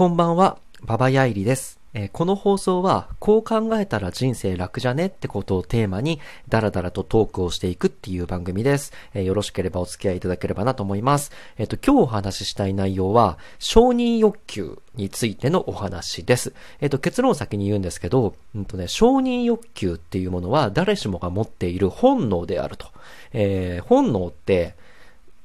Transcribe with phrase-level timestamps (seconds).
[0.00, 1.78] こんばんは、ババヤイリです。
[1.92, 5.08] えーこの放送は、こう考えたら人生楽じゃね？
[5.08, 8.94] ってことをテーマに、ダラダラとトークをしていくっていう番組です。
[9.12, 11.32] えーよろしければお付き合いいただければなと思います。
[11.58, 16.54] えっ、と、今日お話ししたい内容は、承認欲求についてのお話です。
[16.80, 22.86] えっ、と、結論を先に言うんですけど、うんとね、承認欲求っていうものは誰しもが持っている本能であると。
[23.34, 24.76] え本能って、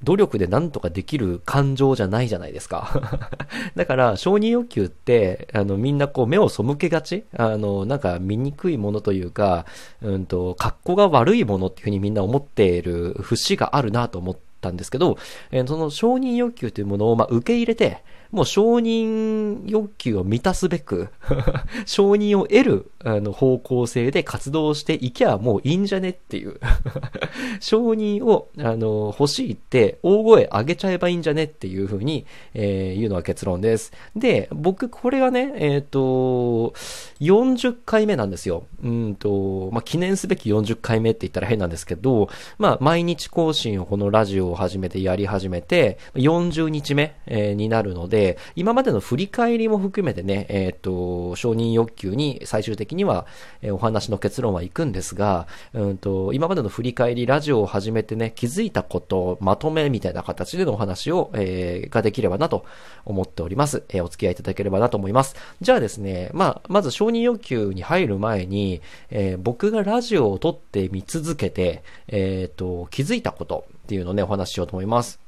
[0.05, 3.01] 努力でなんとかできる感情じゃないじゃないですか。
[3.75, 7.25] だから、承認欲求って、あの、みんなこう目を背けがち？
[7.35, 9.65] あの、なんか醜いものというか、
[10.01, 15.17] うんと、格好が悪いものっていうふうにみんな思っている節があるなと思ったんですけど、
[15.51, 18.03] えーその承認欲求というものを、まあ、受け入れて、
[18.35, 21.07] もう承認欲求を満たすべく、
[21.87, 26.59] 承認を得る、あの、方向性で活動していきゃもういいんじゃねっていう。
[27.61, 33.93] 承認を、あの、欲しいって、大声上げちゃえばいいんじゃねっていうふうに、えー言うのが結論です。
[34.15, 36.73] で、僕、これがね、えっ、と、
[37.21, 38.65] 40回目なんですよ。
[38.83, 48.24] うんと、まあ、記念すべき40回目って言ったら変なんですけど、まあ、毎日更新をこのラジオを始めてやり始めて、40日目、えーになるので、
[48.55, 53.25] 今までの振り返りも含めてね、えっ、と、承認欲求に最終的には、
[53.61, 62.65] えお話の結論は行くんですが、うんと、今までの振り返り、ラジオを始めてね、気づいたこと、まとめみたいな形でのお話を、えーができればなと
[63.05, 63.83] 思っております。
[63.89, 65.35] えーお付き合いいただければなと思います。
[65.61, 75.24] じゃあですね、まあ、まず承認欲求に入る前に、えー僕がラジオを撮って見続けて、えっ、と、気づいたことっていうのをね、お話ししようと思います。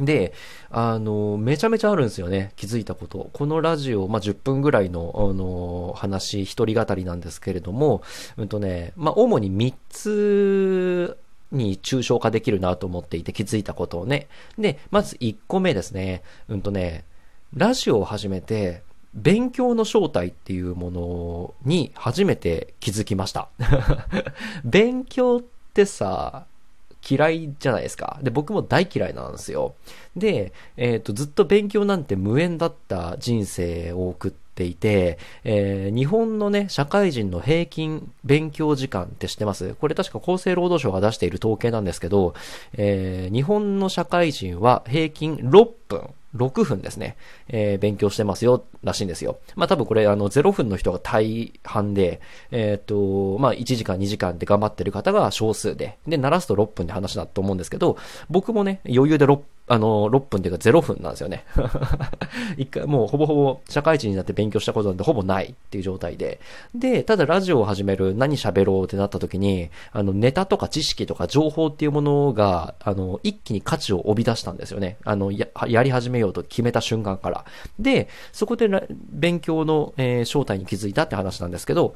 [0.00, 0.34] で、
[0.70, 2.52] あの、めちゃめちゃあるんですよね。
[2.56, 3.30] 気づいたこと。
[3.32, 8.02] このラジオ、まあ、10分ぐらいの、あの、話、一人語りなんですけれども、
[8.36, 11.16] うんとね、まあ、主に3つ
[11.50, 14.28] に抽象化できるなと思っていて気づいたことをね。
[14.58, 16.22] で、まず1個目ですね。
[16.48, 17.04] うんとね、
[17.54, 18.82] ラジオを始めて、
[19.14, 23.48] 勉強の正体っていうものに初めて気づきました。
[24.62, 25.40] 勉強っ
[25.72, 26.44] てさ、
[27.08, 28.18] 嫌いじゃないですか。
[28.22, 29.74] で、僕も大嫌いなんですよ。
[30.16, 39.74] で、えっ、と、ずっと勉強なんて無縁だった人生を送っていて、えー日本のね、社会人の平均勉強時間って知ってます？
[39.74, 42.34] これ確か厚生労働省が出している統計なんですけど、
[42.72, 47.16] えー日本の社会人は平均6分、6分ですね、
[47.48, 49.38] えー勉強してますよ、らしいんですよ。
[49.54, 52.20] まあ多分これ、あの、0分の人が大半で、
[52.50, 57.96] えっ、と、まあ1時間2時間で頑張ってる方が少数で、で、鳴らすと6分で話だと思うんですけど、
[58.30, 59.38] 僕もね、余裕で6
[59.68, 61.44] あの、6分っていうか0分なんですよね。
[62.56, 66.40] 一回、もうほぼほぼ社会人になって勉強したことなんてほぼないっていう状態で。
[66.74, 74.98] で、ただラジオを始める、何喋ろうってなった時に、あの、ネタとか知識とか情報っていうものが、あの、一気に価値を帯び出したんですよね。
[75.04, 77.44] あの、や、やり始めようと決めた瞬間から。
[77.80, 78.68] で、そこで
[79.10, 81.94] 勉強の、えー正体に気づいたって話なんですけど、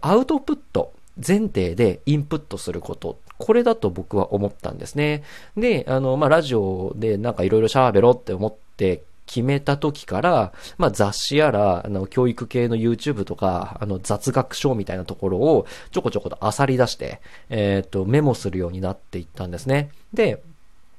[0.00, 0.92] アウトプット。
[1.16, 3.18] 前提でインプットすること。
[3.44, 5.22] これだと僕は思ったんですね。
[5.54, 19.90] で、あの、まあ、ラジオでなんかいろいろ喋ろうって思って決めた時から、まあ、雑誌やら、あの、教育系の YouTube とか、あの、雑学賞みたいなところをちょこちょこと漁り出して、えっ、と、メモするようになっていったんですね。
[20.14, 20.42] で、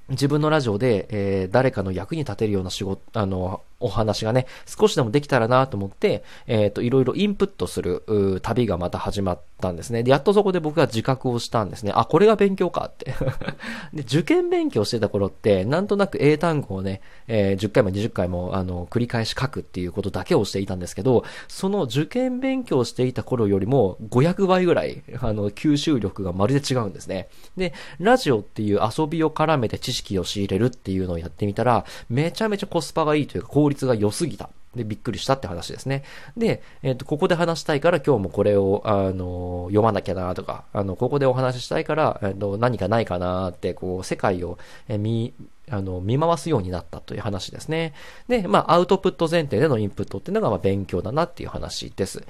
[0.10, 8.04] 自分のラジオで、えー誰かの役に立てるような仕事、あの、お話がね、少しでもできたらなと思って、えっ、と、いろいろインプットする、
[8.42, 10.04] 旅がまた始まったんですね。
[10.04, 11.92] で、やっとそこで僕が自覚をしたんですね。
[11.94, 13.14] あ、これが勉強かって。
[13.94, 27.28] で、受験勉強してた頃って、なんとなく英単語をね、えー10回も20回も、あの、繰り返し書くっていうことだけをしていたんですけど、その受験勉強していた頃よりも500倍ぐらい、あの、吸収力がまるで違うんですね。
[27.58, 34.50] で、ラジオっていう遊びを絡めて知識を仕入れるっていうのをやってみたら、めちゃめちゃコスパがいいというか効率が良すぎた。
[34.76, 36.04] で、びっくりしたって話ですね。
[36.38, 45.34] で、えっ、と、ここで話したいから今日もこれを、あの、読まなきゃなとか、あの、ここでお話ししたいから、えっ、と、何かないかなって、こう、世界を、えー見、
[45.72, 47.94] あの、見回すようになったという話ですね。
[48.28, 52.24] で、まあ、アウトプット前提でのインプットっていうのが、まあ、勉強だなっていう話です。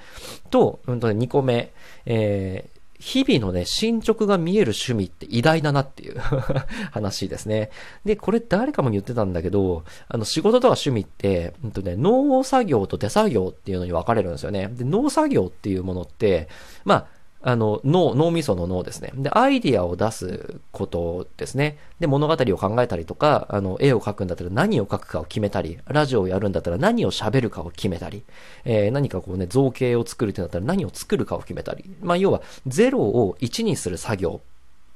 [0.48, 1.72] と、うんとね、2個目、
[2.06, 6.18] えー日々のね、進捗が見える趣味って偉大だなっていう
[6.92, 7.70] 話ですね。
[8.04, 14.68] で、これ誰かも言ってたんだけど、あの、仕事とか趣味って、うんとね、農作業と手作業っていうのに分かれるんですよね。
[14.72, 16.48] で、農作業っていうものって、
[16.84, 17.06] まあ、
[17.48, 19.12] あの、脳、脳みその脳ですね。
[19.14, 21.78] で、アイディアを出すことですね。
[22.00, 28.24] で、物語を考えたりとか、あの、絵を描くんだったら何を描くかを決めたり、ラジオをやるんだったら何を喋るかを決めたり、
[28.64, 31.88] えー何かこうね、造形を作るってなったら何を作るかを決めたり。
[32.00, 34.40] まあ、要は、0を1にする作業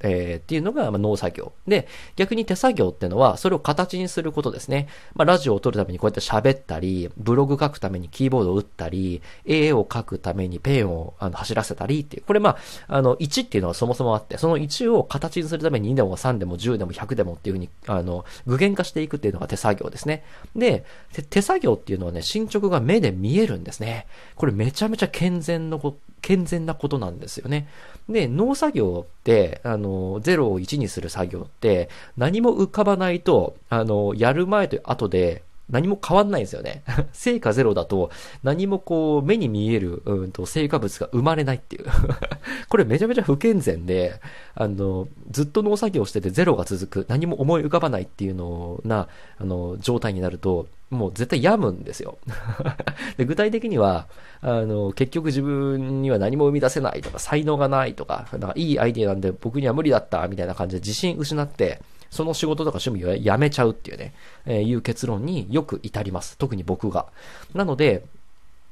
[0.03, 1.53] えー、っていうのが、まあ、農作業。
[1.67, 1.87] で、
[2.17, 4.89] 逆に手作業っていうのは、それを形にすることですね。
[5.15, 12.23] まあ、ラジオを撮るためにこうやって喋ったり、ブログ書くためにキーボードを打ったり、絵を描くためにペンをあの走らせたりっていう。
[12.27, 12.57] これまあ、
[12.89, 20.25] あの、1っていうのはそもそもあって、その1を形にするために2でも3でも10でも100でもっていうふうに、あの、具現化していくっていうのが手作業ですね。
[20.57, 20.85] で、
[21.29, 24.07] 手作業っていうのはね、進捗が目で見えるんですね。
[24.37, 27.69] これめちゃめちゃ健全のこ、健全なことなんですよね。
[28.09, 36.83] で、農作業って、あの、0を1にする作業って、何も浮かばないと、あの、やる前と後で、何も変わんないんですよね。
[37.13, 38.11] 成果ゼロだと
[38.43, 41.87] 何もこう目に見える、うんと成果物が生まれないっていう
[42.69, 44.21] これめちゃめちゃ不健全で、
[44.55, 49.09] あの、ずっと農作業しててゼロが続く、何も思い浮かばないっていうのな、
[49.39, 52.19] あの、状態になると、もう絶対病むんですよ
[53.17, 53.25] で。
[53.25, 54.09] 具体的には、
[54.43, 64.15] あの、結局自分には何も生み出せないとか、才能がないとか、なんかいいアイディアなんで僕には無理だったみたいな感じで自信失って、その仕事とか趣味をやめちゃうっていうね、
[64.45, 66.37] えー、いう結論によく至ります。
[66.39, 67.07] 特に僕が。
[67.55, 68.05] なので、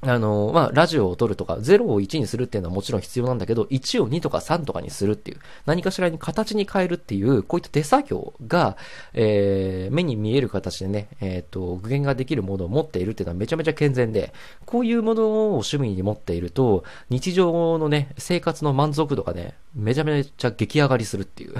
[0.01, 8.77] あの、まあ、ラジオを撮るとか、0を1にするっていうのはもちろん必要なんだけど、1を2とか3とかにするっていう、何かしらに形に変えるっていう、こういった手作業が、
[9.15, 14.33] えー、目に見える形でね、えっ、ー、と、具現ができるものを持っているっていうのはめちゃめちゃ健全で、
[14.67, 21.55] こういうものを趣味に持っていると、日常のね、生活の満足度がね、めちゃめちゃ激上がりするっていう。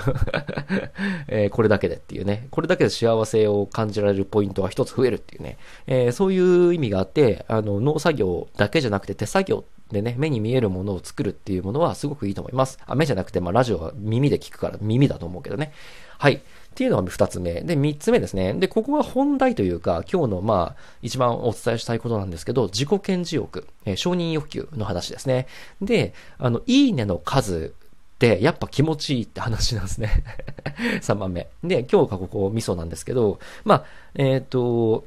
[1.29, 12.79] えー、これだけでっていうね、これだけで幸せを感じられるポイントが一つ増えるっていうね、えー、そういう意味があって、あの、農作業業だけじゃなくて手作業でね、目に見えるものを作るっていうものはすごくいいと思います。
[12.87, 15.73] あ、目じゃなくて、まあラジオは耳で聞くから耳だと思うけどね。
[16.19, 16.35] はい。
[16.35, 16.41] っ
[16.75, 17.63] ていうのが二つ目。
[17.63, 18.55] で、三つ目ですね。
[18.55, 25.47] で、ここが本題というか、今日のまあ、一番お伝えしたいことなんですけど、自己顕示欲、えー、承認欲求の話ですね。
[25.81, 30.25] で、あの、いいねの数ってやっぱ気持ちいいって話なんですね
[31.01, 31.49] 3番目。
[31.65, 33.85] で、今日がここ味噌なんですけど、まあ、
[34.15, 35.05] えっ、ー、と、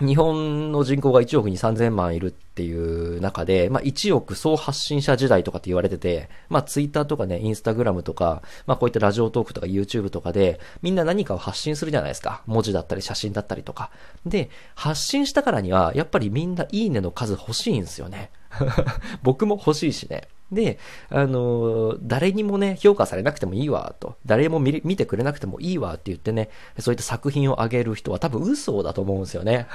[0.00, 12.42] 日本の人口が1億に3000万いるっていう中で、まあ1億総発信者時代とかって言われてて、まあツイッターとかね、インスタグラムとか、まあこういったラジオトークとか YouTube とかで、みんな何かを発信するじゃないですか。
[12.46, 13.90] 文字だったり写真だったりとか。
[14.24, 18.30] で、発信したからには、やっぱりみんないいねの数欲しいんですよね。
[19.22, 20.28] 僕も欲しいしね。
[20.52, 24.16] で、あの、誰にもね、評価されなくてもいいわ、と。
[24.26, 29.66] 誰も見見てくれなくてもいいわって言ってね、そういった作品を上げる人は多分嘘だと思うんですよね。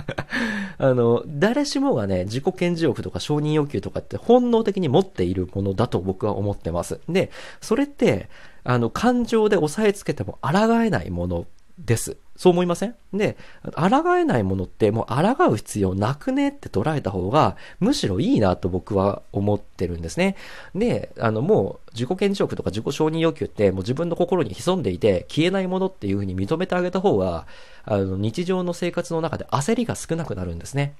[0.78, 7.00] あの、誰しもがね、自己顕示欲とか承認欲求とかって本能的に持っているものだと僕は思ってます。
[7.08, 7.30] で、
[7.60, 8.28] それって、
[8.64, 11.46] あの、感情で押さえつけても抗えないもの
[11.78, 12.16] です。
[12.36, 12.94] そう思いません？
[13.14, 13.36] で、
[13.74, 20.36] 抗えないものってもう抗う必要なくねって捉えた方がむしろいいなと僕は思ってるんですね。
[20.74, 27.46] で、あのもう自己顕示欲とか自己承認欲求ってもう自分の心に潜んでいて消えないものっていうふうに認めてあげた方が、
[27.84, 30.94] あの日常の生活の中で焦りが少なくなるんですね。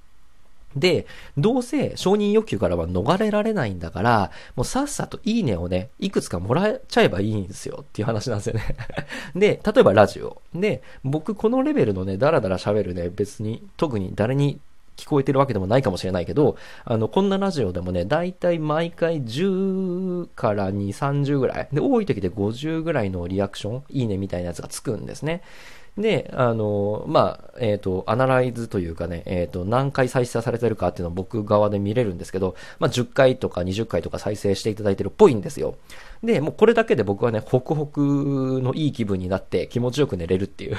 [0.75, 8.77] で、どうせ承認欲求からは逃れられないんだから、もうさっさといいねをね、いくつかもらえちゃえばいいんですよっていう話なんですよね
[9.35, 10.41] で、例えばラジオ。
[10.55, 14.61] で、僕このレベルのね、ダラダラ喋るね、別に特に誰に
[14.97, 21.69] 聞こえてるわけでもないかもしれないけど、あの、こんなラジオでもね、だいたい毎回10から2、30ぐらい。
[21.73, 25.43] で、多い時で50ぐらいのリアクション、いいねみたいなやつがつくんですね。
[25.99, 35.77] で、あの、まあ、えっ、ー、と、アナライズというかね、えっ、ー、と、何回再生されてるかっていうのを僕側で見れるんですけど、まあ、10回とか20回とか再生していただいてるっぽいんですよ。
[36.23, 40.77] で、もうこれだけで僕はね、ホクホクのいい気分になって気持ちよく寝れるっていう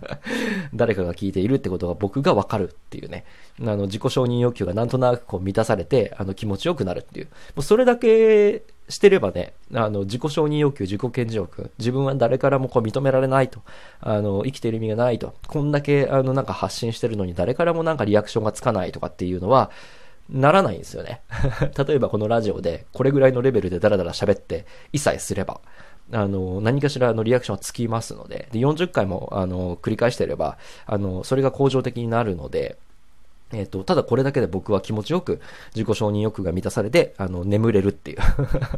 [0.74, 3.24] 誰かが聞いているってことが僕がわかるっていうね。
[3.60, 7.26] あの、自己承認欲求がなんとなくこう満たされて、あの、気持ちよくなるっていう。
[7.26, 13.60] もうそれだけしてればね、あの、自己承認欲求、自己顕示欲、自分は誰からもこう認められないと、
[14.00, 19.70] あの、生きてる意味がないと、こんだけ、あの、なんか発信してるのに誰からもなんかリアクションがつかないとかっていうのは、
[20.28, 21.22] ならないんですよね。
[21.76, 25.60] 例えばこのラジオで、これぐらいのレベルでダラダラ喋って、一切すれば、
[26.12, 32.76] あの、何かしらのリアクションはつきますので、で、40回も、あの、繰り返してれば、あの、それが向上的になるので、
[33.52, 35.40] えっ、と、ただこれだけで僕は気持ちよく
[35.74, 38.18] 自己承認欲が満たされて、あの、眠れるっていう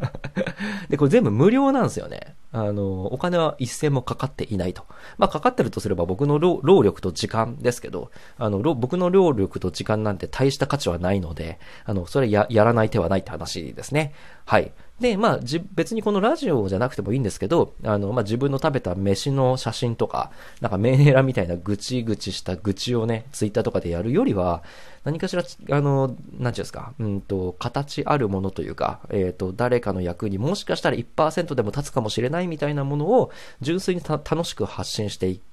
[0.90, 2.34] で、これ全部無料なんですよね。
[2.52, 4.84] あの、お金は一銭もかかっていないと。
[5.16, 14.12] まあ、かかってるとすれば僕の労力と時間ですけど、あの、僕の労力と時間なんて大した価値はないので、あの、それや、やらない手はないって話ですね。
[14.44, 14.72] はい。
[15.00, 24.62] で、まあ、じ、別にこのラジオじゃなくてもいいんですけど、あの、まあ、自分の食べた飯の写真とか、なんかメンヘラみたいなぐちぐちした愚痴をね、ツイッターとかでやるよりは、
[25.04, 35.47] 何かしら、あの、なんていうですか、うんと、形あるものというか、えっ、ー、と、誰かの役にもしかしたら1%でも立つかもしれないみたいなものを、純粋に楽しく発信していって、、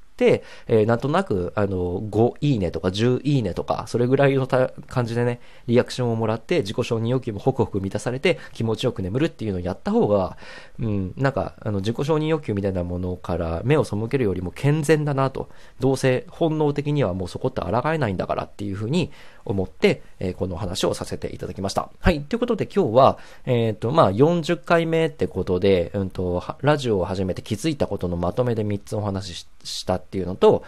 [0.68, 10.38] えー、なんとなく、あの、5いいねとか10いいねとか、それぐらいの感じでね、リアクションをもらって、自己承認欲求もホクホク満たされて、気持ちよく眠るっていうのをやった方が、
[10.80, 19.12] うん、なんか、あの、自己承認欲求みたいなものから目を背けるよりも健全だなと、どうせ本能的にはもうそこって抗えないんだからっていうふうに
[19.46, 21.90] 思って、えー、この話をさせていただきました。
[22.00, 22.22] はい。
[22.22, 30.64] ということで今日は、えっ、ー、と、まあ、40回目ってことで、うんと、ラジオを始めて気づいたことのまとめで3つお話ししたっていうのと、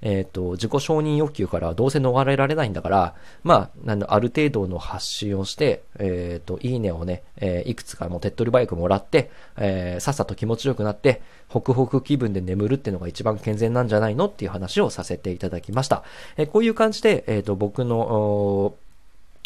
[0.00, 16.04] えっ、ー、と、自己承認欲求からどうせ逃れられないんだから、まあ、あある程度の発信をして、えっ、ー、と、いいねをね、えー、いくつかもう手っ取り早くもらって、えー、さっさと気持ちよくなって、ホクホク気分で眠るっていうのが一番健全なんじゃないのっていう話をさせていただきました。
[16.36, 18.74] え、こういう感じで、えっ、と、僕の、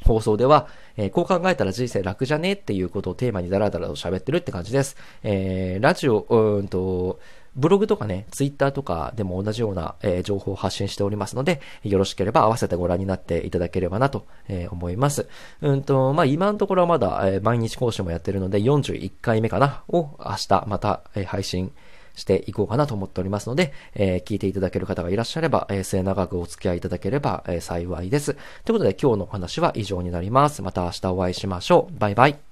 [0.04, 0.66] 放送では、
[0.96, 2.54] えー、こう考えたら人生楽じゃね？
[2.54, 4.96] っていうことをテーマにダラダラと喋ってるって感じです。
[5.22, 7.18] えー、ラジオ、うんと、
[7.54, 15.28] ブログとかね、ツイッターとかでも同じような、えー、情報を発信しておりますので、よろしければ合わせてご覧になっていただければなと、えー、思います。
[15.60, 21.72] うんと、まあ、今のところはまだ、えー、毎日講師もやってるので、41回目かなを明日また、えー、配信
[22.14, 28.34] していこうかなと思っておりますので、えー、聞いていただける方がいらっしゃれば、えー、末長くお付き合いいただければ、えー、幸いです。
[28.64, 30.62] ということで今日のお話は以上になります。
[30.62, 31.98] また明日お会いしましょう。
[31.98, 32.51] バイバイ。